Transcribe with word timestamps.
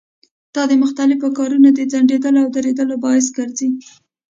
دا 0.55 0.63
د 0.67 0.73
مختلفو 0.83 1.27
کارونو 1.37 1.67
د 1.73 1.79
ځنډېدلو 1.91 2.39
او 2.43 2.49
درېدلو 2.55 2.95
باعث 3.05 3.27
ګرځي. 3.37 3.69